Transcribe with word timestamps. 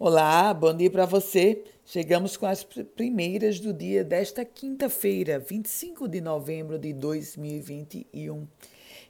Olá, 0.00 0.54
bom 0.54 0.72
dia 0.72 0.88
para 0.88 1.04
você. 1.04 1.64
Chegamos 1.84 2.36
com 2.36 2.46
as 2.46 2.62
primeiras 2.62 3.58
do 3.58 3.72
dia 3.72 4.04
desta 4.04 4.44
quinta-feira, 4.44 5.40
25 5.40 6.06
de 6.06 6.20
novembro 6.20 6.78
de 6.78 6.92
2021. 6.92 8.46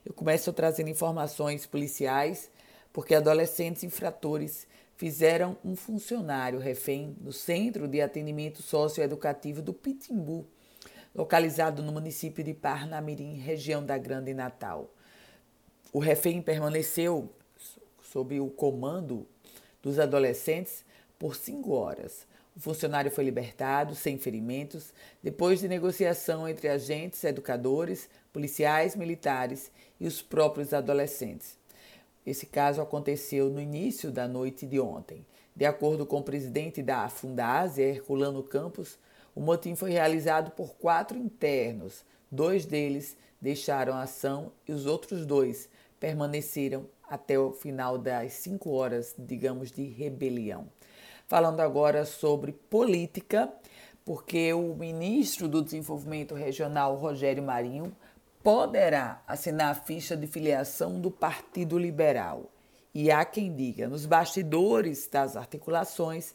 Eu 0.03 0.13
começo 0.15 0.51
trazendo 0.51 0.89
informações 0.89 1.67
policiais 1.67 2.49
porque 2.91 3.13
adolescentes 3.13 3.83
infratores 3.83 4.67
fizeram 4.95 5.55
um 5.63 5.75
funcionário 5.75 6.57
refém 6.57 7.15
no 7.21 7.31
Centro 7.31 7.87
de 7.87 8.01
Atendimento 8.01 8.63
Socioeducativo 8.63 9.61
do 9.61 9.75
Pitimbu, 9.75 10.47
localizado 11.13 11.83
no 11.83 11.91
município 11.91 12.43
de 12.43 12.55
Parnamirim, 12.55 13.35
região 13.35 13.85
da 13.85 13.95
Grande 13.95 14.33
Natal. 14.33 14.89
O 15.93 15.99
refém 15.99 16.41
permaneceu 16.41 17.29
sob 18.01 18.39
o 18.39 18.49
comando 18.49 19.27
dos 19.81 19.99
adolescentes 19.99 20.83
por 21.17 21.35
cinco 21.35 21.71
horas. 21.73 22.27
O 22.55 22.59
funcionário 22.59 23.09
foi 23.09 23.23
libertado 23.23 23.95
sem 23.95 24.17
ferimentos 24.17 24.93
depois 25.23 25.59
de 25.59 25.67
negociação 25.67 26.47
entre 26.47 26.67
agentes, 26.67 27.23
educadores, 27.23 28.09
policiais, 28.33 28.95
militares 28.95 29.71
e 29.99 30.07
os 30.07 30.21
próprios 30.21 30.73
adolescentes. 30.73 31.57
Esse 32.25 32.45
caso 32.45 32.81
aconteceu 32.81 33.49
no 33.49 33.61
início 33.61 34.11
da 34.11 34.27
noite 34.27 34.65
de 34.65 34.79
ontem. 34.79 35.25
De 35.55 35.65
acordo 35.65 36.05
com 36.05 36.19
o 36.19 36.23
presidente 36.23 36.81
da 36.81 37.07
Fundase, 37.09 37.81
Herculano 37.81 38.43
Campos, 38.43 38.97
o 39.33 39.41
motim 39.41 39.75
foi 39.75 39.91
realizado 39.91 40.51
por 40.51 40.75
quatro 40.75 41.17
internos. 41.17 42.03
Dois 42.31 42.65
deles 42.65 43.17
deixaram 43.41 43.93
a 43.93 44.03
ação 44.03 44.51
e 44.67 44.71
os 44.71 44.85
outros 44.85 45.25
dois 45.25 45.69
permaneceram 45.99 46.85
até 47.09 47.39
o 47.39 47.51
final 47.51 47.97
das 47.97 48.33
cinco 48.33 48.71
horas, 48.71 49.15
digamos, 49.17 49.71
de 49.71 49.83
rebelião. 49.83 50.67
Falando 51.27 51.59
agora 51.59 52.05
sobre 52.05 52.51
política, 52.51 53.51
porque 54.05 54.53
o 54.53 54.75
ministro 54.75 55.47
do 55.47 55.61
Desenvolvimento 55.61 56.33
Regional, 56.33 56.95
Rogério 56.95 57.43
Marinho, 57.43 57.95
poderá 58.43 59.21
assinar 59.27 59.71
a 59.71 59.75
ficha 59.75 60.15
de 60.15 60.25
filiação 60.25 60.99
do 60.99 61.11
Partido 61.11 61.77
Liberal. 61.77 62.49
E 62.93 63.11
há 63.11 63.23
quem 63.23 63.53
diga, 63.55 63.87
nos 63.87 64.05
bastidores 64.05 65.07
das 65.07 65.35
articulações, 65.35 66.33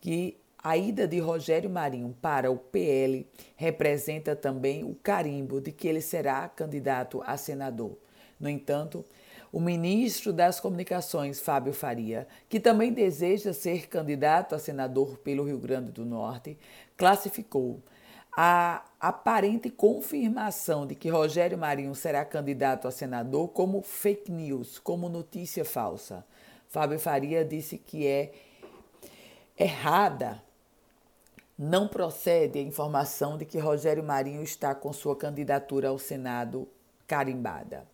que 0.00 0.38
a 0.66 0.76
ida 0.76 1.06
de 1.06 1.20
Rogério 1.20 1.70
Marinho 1.70 2.12
para 2.20 2.50
o 2.50 2.56
PL 2.56 3.24
representa 3.54 4.34
também 4.34 4.82
o 4.82 4.96
carimbo 4.96 5.60
de 5.60 5.70
que 5.70 5.86
ele 5.86 6.00
será 6.00 6.48
candidato 6.48 7.22
a 7.24 7.36
senador. 7.36 7.96
No 8.40 8.48
entanto, 8.48 9.04
o 9.52 9.60
ministro 9.60 10.32
das 10.32 10.58
Comunicações, 10.58 11.38
Fábio 11.38 11.72
Faria, 11.72 12.26
que 12.48 12.58
também 12.58 12.92
deseja 12.92 13.52
ser 13.52 13.86
candidato 13.86 14.56
a 14.56 14.58
senador 14.58 15.18
pelo 15.18 15.44
Rio 15.44 15.56
Grande 15.56 15.92
do 15.92 16.04
Norte, 16.04 16.58
classificou 16.96 17.80
a 18.36 18.84
aparente 18.98 19.70
confirmação 19.70 20.84
de 20.84 20.96
que 20.96 21.08
Rogério 21.08 21.56
Marinho 21.56 21.94
será 21.94 22.24
candidato 22.24 22.88
a 22.88 22.90
senador 22.90 23.50
como 23.50 23.82
fake 23.82 24.32
news, 24.32 24.80
como 24.80 25.08
notícia 25.08 25.64
falsa. 25.64 26.26
Fábio 26.68 26.98
Faria 26.98 27.44
disse 27.44 27.78
que 27.78 28.04
é 28.04 28.32
errada. 29.56 30.44
Não 31.58 31.88
procede 31.88 32.58
a 32.58 32.62
informação 32.62 33.38
de 33.38 33.46
que 33.46 33.58
Rogério 33.58 34.04
Marinho 34.04 34.42
está 34.42 34.74
com 34.74 34.92
sua 34.92 35.16
candidatura 35.16 35.88
ao 35.88 35.98
Senado 35.98 36.68
carimbada. 37.06 37.86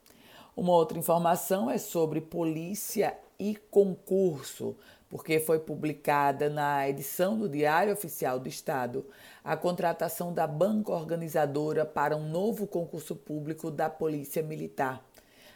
Uma 0.57 0.73
outra 0.73 0.99
informação 0.99 1.71
é 1.71 1.79
sobre 1.79 2.21
polícia 2.21 3.17
e 3.39 3.55
concurso, 3.71 4.77
porque 5.09 5.39
foi 5.39 5.61
publicada 5.61 6.51
na 6.51 6.89
edição 6.89 7.39
do 7.39 7.49
Diário 7.49 7.93
Oficial 7.93 8.41
do 8.41 8.49
Estado 8.49 9.07
a 9.45 9.57
contratação 9.57 10.35
da 10.35 10.47
banca 10.47 10.91
organizadora 10.91 11.85
para 11.85 12.17
um 12.17 12.29
novo 12.29 12.67
concurso 12.67 13.15
público 13.15 13.71
da 13.71 13.89
Polícia 13.89 14.43
Militar. 14.43 15.05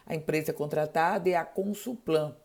A 0.07 0.15
empresa 0.15 0.53
contratada 0.53 1.29
é 1.29 1.35
a 1.35 1.45
Consulplan, 1.45 2.37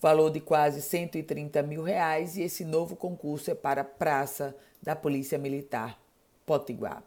valor 0.00 0.30
de 0.30 0.40
quase 0.40 0.82
130 0.82 1.62
mil 1.62 1.82
reais, 1.82 2.36
e 2.36 2.42
esse 2.42 2.64
novo 2.64 2.96
concurso 2.96 3.50
é 3.50 3.54
para 3.54 3.80
a 3.80 3.84
Praça 3.84 4.54
da 4.82 4.94
Polícia 4.94 5.38
Militar, 5.38 5.98
Potiguar. 6.44 7.02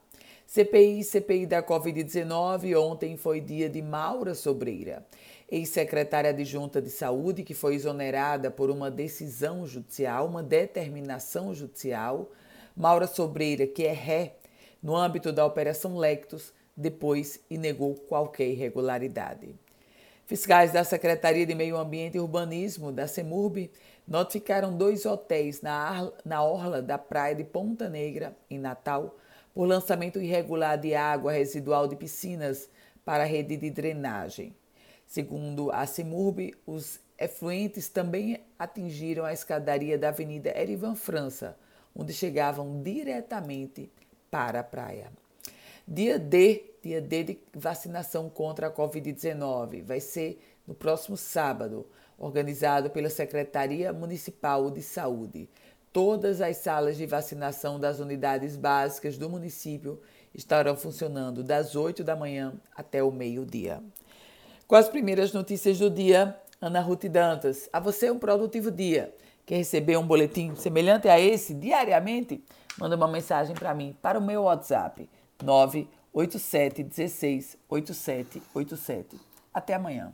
CPI 0.46 1.04
CPI 1.04 1.46
da 1.46 1.62
Covid-19. 1.62 2.76
Ontem 2.76 3.16
foi 3.16 3.40
dia 3.40 3.70
de 3.70 3.84
Maura 3.84 4.34
Sobreira, 4.34 5.06
ex-secretária 5.48 6.32
adjunta 6.32 6.82
de 6.82 6.90
saúde, 6.90 7.44
que 7.44 7.54
foi 7.54 7.76
exonerada 7.76 8.50
por 8.50 8.72
uma 8.72 8.90
decisão 8.90 9.68
judicial, 9.68 10.26
uma 10.26 10.42
determinação 10.42 11.54
judicial. 11.54 12.32
Maura 12.76 13.06
Sobreira, 13.06 13.68
que 13.68 13.84
é 13.84 13.94
ré 13.94 14.38
no 14.82 14.96
âmbito 14.96 15.32
da 15.32 15.46
Operação 15.46 15.96
Lectus, 15.96 16.52
depois 16.76 17.40
e 17.48 17.56
negou 17.56 17.94
qualquer 17.94 18.48
irregularidade. 18.48 19.54
Fiscais 20.30 20.72
da 20.72 20.84
Secretaria 20.84 21.44
de 21.44 21.56
Meio 21.56 21.76
Ambiente 21.76 22.18
e 22.18 22.20
Urbanismo 22.20 22.92
da 22.92 23.08
CEMURB 23.08 23.72
notificaram 24.08 24.78
dois 24.78 25.04
hotéis 25.04 25.60
na, 25.60 26.12
na 26.24 26.44
orla 26.44 26.84
da 26.84 27.00
praia 27.00 27.34
de 27.34 27.44
Ponta 27.44 27.90
Negra, 27.90 28.38
em 28.48 28.60
Natal, 28.60 29.18
por 29.56 29.66
lançamento 29.66 30.22
irregular 30.22 30.78
de 30.78 30.94
água 30.94 31.32
residual 31.32 31.88
de 31.88 31.96
piscinas 31.96 32.70
para 33.04 33.24
a 33.24 33.26
rede 33.26 33.58
de 33.58 33.72
drenagem. 33.72 34.56
Segundo 35.08 35.72
a 35.72 35.88
CIMURB, 35.88 36.54
os 36.64 37.00
efluentes 37.18 37.90
também 37.90 38.40
atingiram 38.60 39.26
a 39.26 39.34
escadaria 39.34 39.98
da 39.98 40.10
Avenida 40.10 40.56
Erivan 40.56 40.94
França, 40.94 41.58
onde 41.96 42.14
chegavam 42.14 42.84
diretamente 42.84 43.92
para 44.30 44.60
a 44.60 44.64
praia. 44.64 45.12
Dia 45.92 46.20
D, 46.20 46.76
dia 46.84 47.02
D 47.02 47.24
de 47.24 47.40
vacinação 47.52 48.30
contra 48.30 48.68
a 48.68 48.72
Covid-19, 48.72 49.82
vai 49.82 50.00
ser 50.00 50.40
no 50.68 50.76
próximo 50.76 51.18
sábado, 51.18 51.84
organizado 52.16 52.92
pela 52.92 53.10
Secretaria 53.10 53.92
Municipal 53.92 54.70
de 54.70 54.84
Saúde. 54.84 55.50
Todas 55.92 56.42
as 56.42 56.58
salas 56.58 56.96
de 56.96 57.08
vacinação 57.08 57.80
das 57.80 58.00
unidades 58.00 58.56
básicas 58.56 59.18
do 59.18 59.28
município 59.32 60.00
estarão 60.32 60.76
funcionando 60.76 61.44
das 61.44 61.76
8 61.76 62.04
da 62.04 62.16
manhã 62.16 62.54
até 62.76 63.02
o 63.02 63.10
meio-dia. 63.10 63.82
Com 64.68 64.76
as 64.76 64.88
primeiras 64.88 65.34
notícias 65.34 65.80
do 65.80 65.90
dia, 65.90 66.40
Ana 66.62 66.82
Ruth 66.82 67.06
Dantas. 67.06 67.68
A 67.74 67.80
você 67.80 68.12
um 68.12 68.20
produtivo 68.20 68.70
dia. 68.70 69.12
Quer 69.44 69.56
receber 69.56 69.98
um 69.98 70.06
boletim 70.06 70.54
semelhante 70.56 71.10
a 71.10 71.20
esse 71.20 71.52
diariamente? 71.52 72.44
Manda 72.78 72.96
uma 72.96 73.08
mensagem 73.08 73.56
para 73.56 73.74
mim, 73.74 73.98
para 74.00 74.20
o 74.20 74.22
meu 74.22 74.44
WhatsApp 74.44 75.10
987 75.44 76.84
16 76.84 77.58
8787. 77.70 79.20
Até 79.54 79.74
amanhã. 79.74 80.14